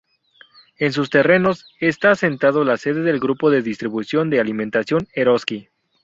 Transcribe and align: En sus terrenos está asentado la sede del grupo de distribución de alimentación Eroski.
En 0.79 0.93
sus 0.93 1.11
terrenos 1.11 1.67
está 1.79 2.09
asentado 2.09 2.63
la 2.63 2.77
sede 2.77 3.01
del 3.03 3.19
grupo 3.19 3.51
de 3.51 3.61
distribución 3.61 4.31
de 4.31 4.39
alimentación 4.39 5.07
Eroski. 5.13 5.69